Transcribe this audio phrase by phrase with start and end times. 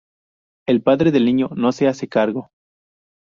[0.67, 2.49] El padre del niño no se hace cargo.